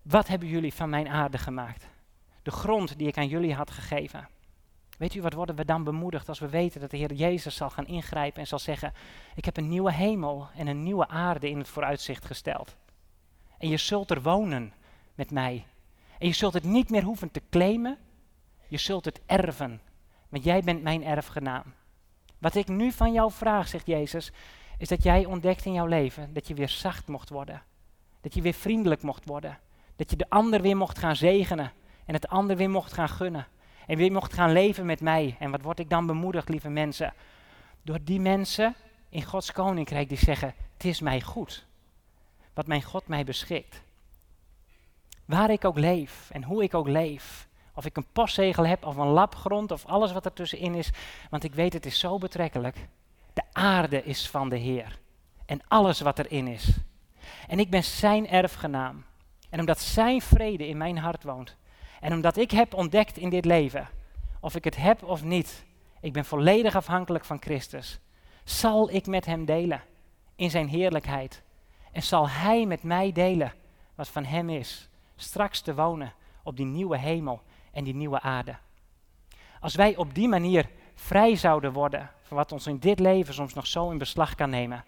[0.02, 1.88] wat hebben jullie van mijn aarde gemaakt?
[2.42, 4.28] De grond die ik aan jullie had gegeven.
[4.98, 7.70] Weet u wat worden we dan bemoedigd als we weten dat de Heer Jezus zal
[7.70, 8.92] gaan ingrijpen en zal zeggen,
[9.34, 12.76] ik heb een nieuwe hemel en een nieuwe aarde in het vooruitzicht gesteld.
[13.58, 14.72] En je zult er wonen
[15.14, 15.66] met mij.
[16.18, 17.98] En je zult het niet meer hoeven te claimen,
[18.68, 19.80] je zult het erven
[20.30, 21.74] want jij bent mijn erfgenaam.
[22.40, 24.32] Wat ik nu van jou vraag, zegt Jezus,
[24.78, 27.62] is dat jij ontdekt in jouw leven dat je weer zacht mocht worden.
[28.20, 29.58] Dat je weer vriendelijk mocht worden.
[29.96, 31.72] Dat je de ander weer mocht gaan zegenen
[32.06, 33.46] en het ander weer mocht gaan gunnen.
[33.86, 35.36] En weer mocht gaan leven met mij.
[35.38, 37.14] En wat word ik dan bemoedigd, lieve mensen?
[37.82, 38.74] Door die mensen
[39.08, 41.66] in Gods koninkrijk die zeggen: Het is mij goed.
[42.54, 43.82] Wat mijn God mij beschikt.
[45.24, 48.96] Waar ik ook leef en hoe ik ook leef, of ik een postzegel heb of
[48.96, 50.90] een lapgrond of alles wat er tussenin is.
[51.30, 52.76] Want ik weet het is zo betrekkelijk.
[53.32, 54.98] De aarde is van de Heer.
[55.46, 56.78] En alles wat erin is.
[57.48, 59.04] En ik ben zijn erfgenaam.
[59.50, 61.56] En omdat zijn vrede in mijn hart woont.
[62.00, 63.88] En omdat ik heb ontdekt in dit leven.
[64.40, 65.64] Of ik het heb of niet.
[66.00, 67.98] Ik ben volledig afhankelijk van Christus.
[68.44, 69.82] Zal ik met hem delen.
[70.36, 71.42] In zijn heerlijkheid.
[71.92, 73.52] En zal hij met mij delen
[73.94, 74.88] wat van hem is.
[75.16, 76.12] Straks te wonen
[76.42, 77.42] op die nieuwe hemel
[77.72, 78.56] en die nieuwe aarde.
[79.60, 83.54] Als wij op die manier vrij zouden worden van wat ons in dit leven soms
[83.54, 84.84] nog zo in beslag kan nemen,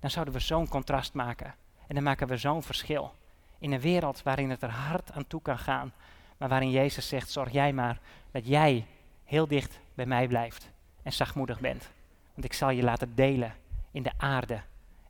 [0.00, 1.54] dan zouden we zo'n contrast maken.
[1.86, 3.14] En dan maken we zo'n verschil.
[3.58, 5.92] In een wereld waarin het er hard aan toe kan gaan,
[6.36, 8.86] maar waarin Jezus zegt: Zorg jij maar dat jij
[9.24, 10.70] heel dicht bij mij blijft
[11.02, 11.90] en zachtmoedig bent.
[12.34, 13.54] Want ik zal je laten delen
[13.90, 14.60] in de aarde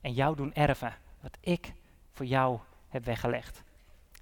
[0.00, 1.72] en jou doen erven wat ik
[2.12, 2.58] voor jou
[2.88, 3.62] heb weggelegd.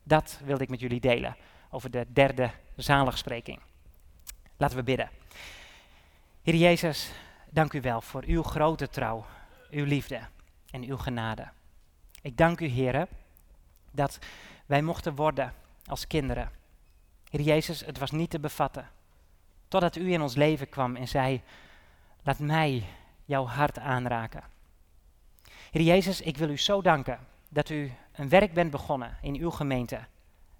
[0.02, 1.36] Dat wilde ik met jullie delen
[1.70, 3.60] over de derde zaligspreking.
[4.56, 5.10] Laten we bidden.
[6.42, 7.10] Heer Jezus,
[7.50, 9.26] dank u wel voor uw grote trouw,
[9.70, 10.20] uw liefde
[10.70, 11.48] en uw genade.
[12.22, 13.06] Ik dank u, Heer,
[13.90, 14.18] dat
[14.66, 15.54] wij mochten worden
[15.86, 16.50] als kinderen.
[17.30, 18.88] Heer Jezus, het was niet te bevatten.
[19.68, 21.42] Totdat u in ons leven kwam en zei,
[22.22, 22.84] laat mij
[23.24, 24.42] jouw hart aanraken.
[25.70, 27.18] Heer Jezus, ik wil u zo danken
[27.48, 30.00] dat u een werk bent begonnen in uw gemeente.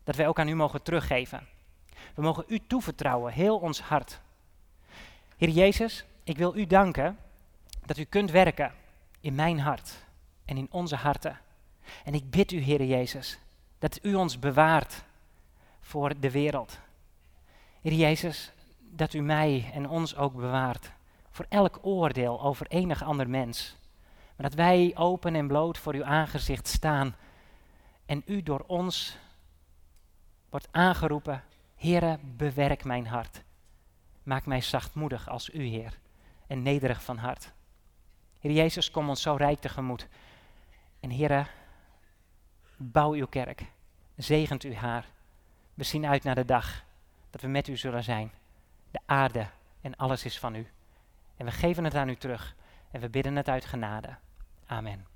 [0.05, 1.47] Dat wij ook aan u mogen teruggeven.
[2.15, 4.21] We mogen u toevertrouwen, heel ons hart.
[5.37, 7.19] Heer Jezus, ik wil u danken
[7.87, 8.73] dat u kunt werken
[9.21, 10.05] in mijn hart
[10.45, 11.39] en in onze harten.
[12.05, 13.39] En ik bid u, Heer Jezus,
[13.79, 15.05] dat u ons bewaart
[15.81, 16.79] voor de wereld.
[17.81, 20.93] Heer Jezus, dat u mij en ons ook bewaart
[21.31, 23.77] voor elk oordeel over enig ander mens.
[24.37, 27.17] Maar dat wij open en bloot voor uw aangezicht staan
[28.07, 29.19] en u door ons
[30.51, 31.43] wordt aangeroepen,
[31.83, 33.43] Heere, bewerk mijn hart.
[34.23, 35.99] Maak mij zachtmoedig als u, Heer,
[36.47, 37.53] en nederig van hart.
[38.41, 40.09] Heer Jezus, kom ons zo rijk tegemoet.
[41.01, 41.47] En Heere,
[42.77, 43.65] bouw uw kerk,
[44.17, 45.07] zegent u haar.
[45.75, 46.85] We zien uit naar de dag
[47.31, 48.33] dat we met u zullen zijn.
[48.91, 49.47] De aarde
[49.81, 50.67] en alles is van u.
[51.37, 52.57] En we geven het aan u terug
[52.91, 54.17] en we bidden het uit genade.
[54.67, 55.12] Amen.